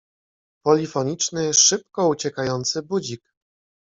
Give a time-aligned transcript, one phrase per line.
[0.63, 3.21] Polifoniczny, szybko uciekający budzik.